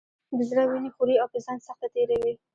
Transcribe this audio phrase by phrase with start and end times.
[0.37, 2.33] د زړه وینې خوري او په ځان سخته تېروي.